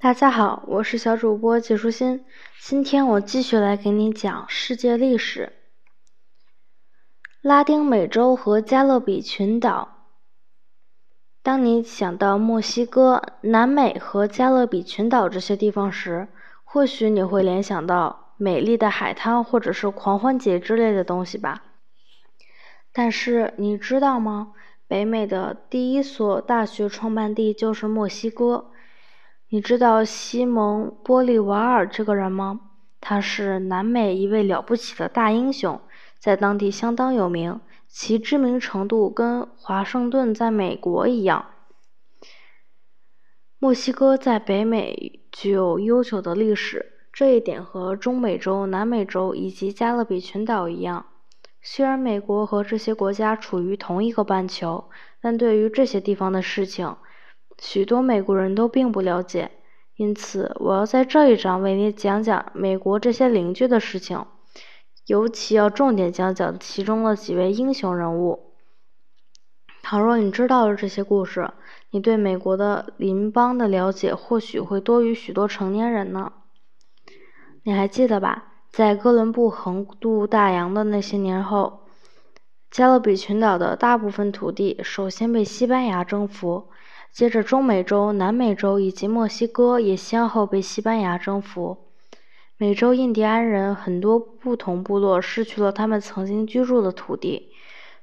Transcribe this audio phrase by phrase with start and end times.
[0.00, 2.24] 大家好，我是小主播季舒心。
[2.60, 5.52] 今天我继续来给你讲世界历史。
[7.42, 10.06] 拉丁美洲和加勒比群岛。
[11.42, 16.28] 当你想到墨西哥、南美和加勒比群岛这些地方时，
[16.62, 21.64] 或许你会联想到美丽的海滩或者是狂欢节之类的东西吧。
[22.92, 24.52] 但是你知道吗？
[24.86, 28.70] 北美的第一所大学创办地就是墨西哥。
[29.50, 32.60] 你知道西蒙·波利瓦尔这个人吗？
[33.00, 35.80] 他是南美一位了不起的大英雄，
[36.18, 41.46] 在当地相当有名，其知名程度跟华盛顿在美国一样。
[43.58, 51.06] 墨西哥在北美具有悠久的历史，这一点和中美洲、南美洲以及加勒比群岛一样。
[51.62, 54.90] 虽然美国和这些国家处于同一个半球，
[55.22, 56.96] 但对于这些地方的事情，
[57.60, 59.50] 许多美国人都并不了解，
[59.96, 64.24] 因此我要在这一章为你讲讲美国这些邻居的事情，
[65.06, 68.52] 尤其要重点讲讲其中的几位英雄人物。
[69.82, 71.50] 倘若你知道了这些故事，
[71.90, 76.32] 你对美国的邻邦的了解或许会多于许多成年人呢。
[77.64, 78.52] 你还记得吧？
[78.70, 81.80] 在哥伦布横渡大洋的那些年后，
[82.70, 86.68] 加勒比群岛的大部分土地首先被西班牙征服。
[87.18, 91.78] 接着，中美洲、南美洲以及墨西哥也先后被西班牙征服。
[92.56, 97.48] 美洲印第安人很多不同部落失去了他们曾经居住的土地，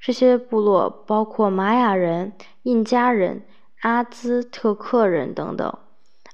[0.00, 3.42] 这些部落包括玛雅人、印加人、
[3.82, 5.78] 阿兹特克人等等，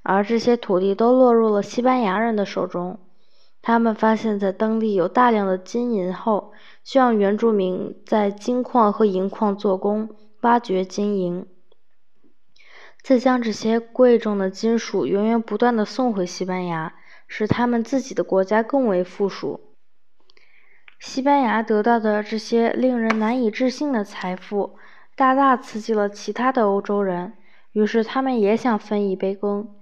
[0.05, 3.01] 而这些土地都落入了西班牙人的手中。
[3.61, 6.53] 他们发现，在当地有大量的金银后，
[6.85, 10.11] 需要原住民在金矿和银矿做工，
[10.43, 11.45] 挖掘金银。
[13.09, 16.93] 再将这些贵重的金属源源不断的送回西班牙，
[17.27, 19.73] 使他们自己的国家更为富庶。
[21.01, 24.77] 西班牙得到的这些令人难以置信的财富，
[25.17, 27.33] 大大刺激了其他的欧洲人，
[27.73, 29.75] 于是他们也想分一杯羹。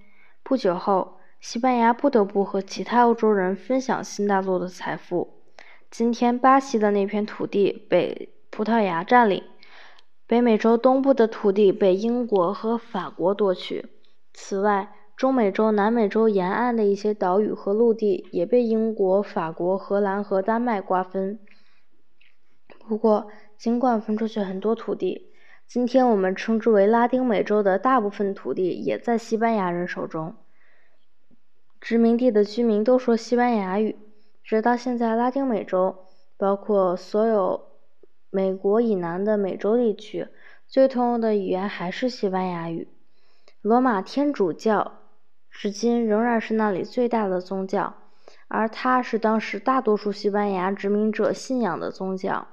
[0.45, 5.43] 不久后，西班牙不得不和其他欧洲人分享新大陆的财富。
[5.91, 9.43] 今天，巴西的那片土地被葡萄牙占领。
[10.29, 13.87] 北美洲东部的土地被英国和法国夺取。
[14.33, 21.39] 此外，中美洲、南美洲沿岸的一些岛屿和陆地也被英国、法国、荷兰和丹麦瓜分。
[22.89, 25.31] 不过，尽管分出去很多土地，
[25.69, 30.35] 今天我们称之为拉丁美洲的大部分土地也在西班牙人手中。
[31.81, 33.97] 殖民地的居民都说西班牙语。
[34.43, 35.97] 直到现在，拉丁美洲
[36.37, 37.76] 包括所有。
[38.37, 40.29] 美国以南的美洲地区
[40.67, 42.87] 最通用的语言还是西班牙语。
[43.63, 44.99] 罗马天主教
[45.51, 47.95] 至今仍然是那里最大的宗教，
[48.49, 52.47] 而它是当时大多数西班牙殖民者信仰的宗教。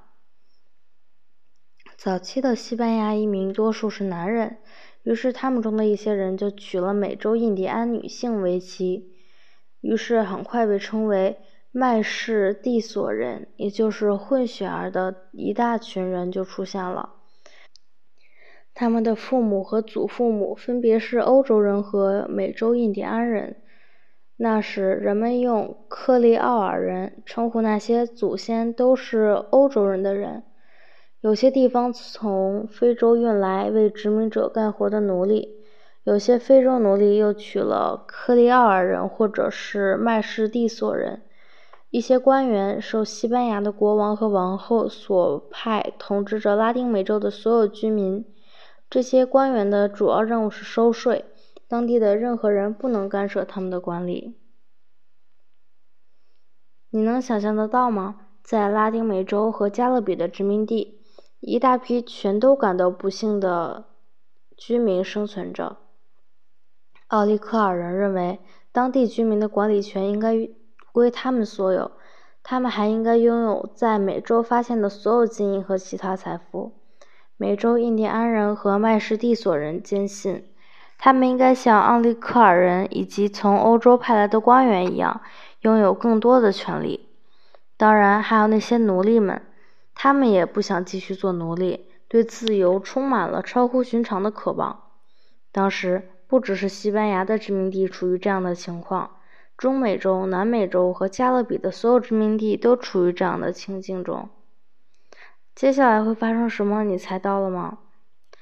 [1.98, 4.60] 早期的西班牙移民多数是男人，
[5.04, 9.14] 于是他们中的一些人就娶了美洲印第安女性为妻，
[9.82, 11.42] 于是很快被称为。
[11.76, 17.16] 麦氏地索人，也就是混血儿的一大群人就出现了。
[18.76, 23.56] 他们的父母和祖父母分别是欧洲人和美洲印第安人。
[24.38, 30.44] 那时，人们用克利奥尔人称呼那些祖先都是欧洲人的人。
[31.22, 35.50] 有些地方从非洲运来为殖民者干活的奴隶，
[36.04, 41.24] 有些非洲奴隶又娶了克利奥尔人或者是麦氏地索人。
[41.94, 48.26] 一些官员受西班牙的国王和王后所派，统治着拉丁美洲的所有居民。
[48.90, 51.26] 这些官员的主要任务是收税，
[51.68, 54.36] 当地的任何人不能干涉他们的管理。
[56.90, 58.22] 你能想象得到吗？
[58.42, 61.00] 在拉丁美洲和加勒比的殖民地，
[61.42, 63.86] 一大批全都感到不幸的
[64.58, 65.78] 居民生存着。
[67.10, 68.40] 奥利克尔人认为，
[68.72, 70.50] 当地居民的管理权应该。
[70.94, 71.92] 归他们所有，
[72.44, 76.72] 他们还应该拥有在美洲发现的所有金银和其他财富。
[77.36, 80.46] 美洲印第安人和麦氏蒂索人坚信，
[81.00, 85.22] 他们应该像奥利克尔人以及从欧洲派来的官员一样，
[85.62, 87.10] 拥有更多的权利。
[87.76, 89.42] 当然，还有那些奴隶们，
[89.96, 94.84] 他们也不想继续做奴隶，对自由充满了超乎寻常的渴望。
[95.52, 99.10] 当时，不只是西班牙的殖民地处于这样的情况。
[99.58, 104.30] 中美洲、南美洲和加勒比的所有殖民地都处于这样的情境中。
[105.56, 106.84] 接下来会发生什么？
[106.84, 107.78] 你猜到了吗？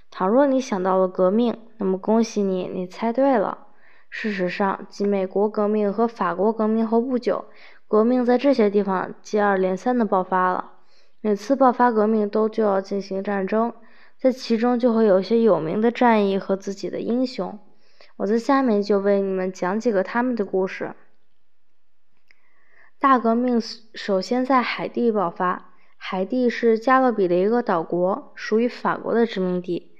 [0.09, 3.67] 倘若你想到了革命，那么恭喜你，你猜对了。
[4.09, 7.45] 事实上，继美国革命和法国革命后不久，
[7.87, 10.71] 革命在这些地方接二连三的爆发了。
[11.21, 13.73] 每次爆发革命都就要进行战争，
[14.17, 17.59] 在其中就会有些有名的战役和自己的英雄。
[18.21, 20.93] 我在下面就为你们讲几个他们的故事。
[22.99, 23.59] 大革命
[23.95, 25.73] 首先在海地爆发。
[25.97, 29.95] 海地是加勒比的一个岛国，属于法国的殖民地。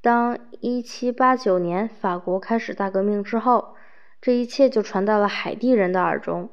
[0.00, 3.74] 当1789年法国开始大革命之后，
[4.20, 6.50] 这一切就传到了海地人的耳中。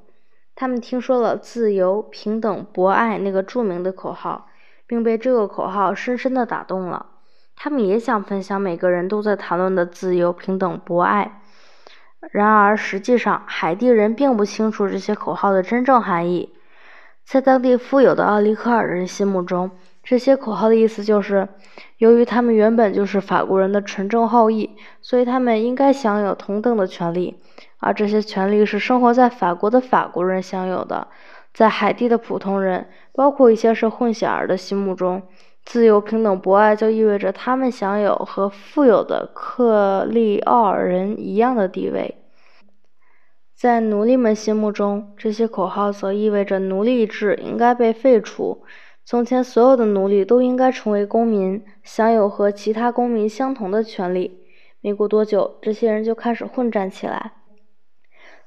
[0.56, 4.50] 他们听说了“自由、平等、博爱”那个著名的口号，
[4.88, 7.12] 并被这个口号深深的打动了。
[7.56, 11.42] 他们也想分享每个人都在谈论的自由、平等、博爱。
[12.32, 16.54] 然而，实际上海地人并不清楚这些口号的真正含义。
[17.24, 19.72] 在当地富有的奥利克尔人心目中，
[20.04, 21.48] 这些口号的意思就是：
[21.98, 27.40] 由于他们原本就是法国人的纯正后裔，所以他们应该享有同等的权利，
[27.80, 31.08] 而这些权利是生活在法国的法国人享有的。
[31.54, 35.24] 在海地的普通人，包括一些是混血儿的心目中，
[35.66, 42.16] 自由、平等、博爱就意味着他们享有和富有的克利奥尔人一样的地位。
[43.56, 48.64] 在奴隶们心目中，这些口号则意味着奴隶制应该被废除。
[49.04, 54.40] 从前，所有的奴隶都应该成为公民，享有和其他公民相同的权利。
[54.82, 57.34] 没过多久，这些人就开始混战起来。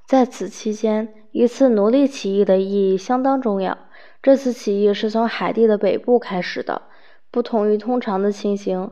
[0.07, 3.77] 在此期间，一次奴隶起义的意义相当重要。
[4.23, 6.83] 这次起义是从海地的北部开始的，
[7.31, 8.91] 不同于通常的情形。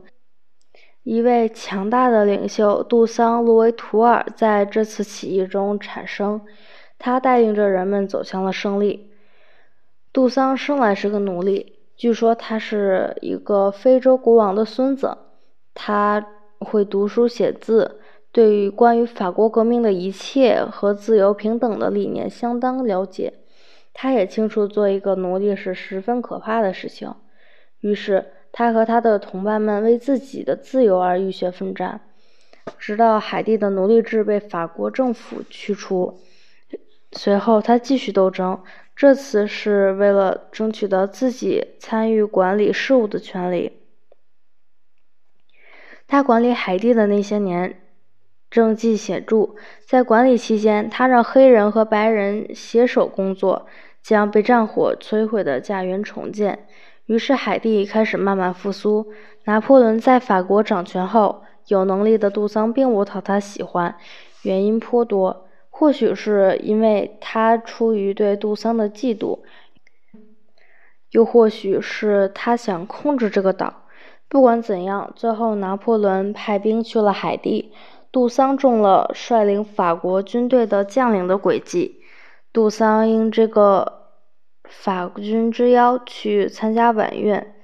[1.03, 6.41] 一位强大的领袖杜桑·卢维图尔在这次起义中产生，
[6.99, 9.13] 他带领着人们走向了胜利。
[10.13, 15.17] 杜桑生来是个奴隶，据说他是一个非洲国王的孙子。
[15.75, 16.27] 他
[16.59, 18.01] 会读书写字，
[18.33, 23.35] 对于关于法国革命的一切和自由平等的理念相当了解。
[23.93, 27.15] 他也清楚做一个奴隶是十分可怕的事情，
[27.87, 28.27] 于是。
[28.59, 32.01] 他和他的同伴们为自己的自由而浴血奋战，
[32.79, 36.19] 直到海地的奴隶制被法国政府驱除。
[37.13, 38.63] 随后，他继续斗争，
[38.95, 43.73] 这次是为了争取到自己参与管理事务的权利。
[46.07, 47.79] 他管理海地的那些年，
[48.49, 49.51] 政绩显著。
[49.87, 53.67] 在管理期间，他让黑人和白人携手工作，
[54.03, 56.67] 将被战火摧毁的家园重建。
[57.07, 59.07] 于是，海地开始慢慢复苏。
[59.45, 63.95] 拿破仑在法国掌权后，有能力的杜桑并不讨他喜欢，
[64.43, 65.47] 原因颇多。
[65.71, 69.39] 或许是因为他出于对杜桑的嫉妒，
[71.11, 73.85] 又或许是他想控制这个岛。
[74.29, 77.73] 不管怎样，最后拿破仑派兵去了海地，
[78.11, 82.01] 杜桑中了率领法国军队的将领的诡计。
[82.53, 84.06] 杜桑因这个。
[84.69, 87.55] 法军之邀去参加晚宴，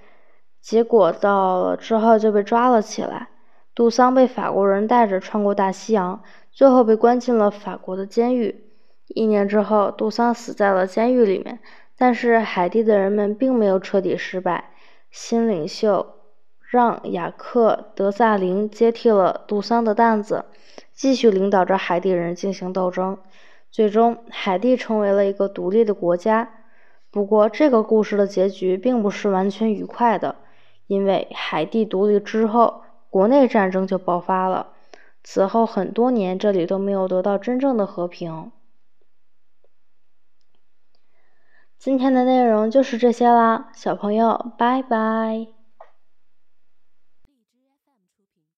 [0.60, 3.28] 结果到了之后就被抓了起来。
[3.75, 8.64] 杜桑被法国人带着穿过大西洋，最后被关进了法国的监狱。
[9.08, 11.58] 一年之后，杜桑死在了监狱里面。
[11.96, 14.70] 但是海地的人们并没有彻底失败，
[15.10, 16.14] 新领袖
[16.69, 20.46] 让·雅克·德萨林接替了杜桑的担子，
[20.93, 23.19] 继续领导着海地人进行斗争。
[23.70, 26.50] 最终，海地成为了一个独立的国家。
[27.12, 30.36] 不过，这个故事的结局并不是完全愉快的，
[30.86, 34.69] 因为海地独立之后，国内战争就爆发了。
[35.22, 38.50] 此后很多年，这里都没有得到真正的和平。
[41.78, 45.61] 今天的内容就是这些啦，小朋友，拜拜。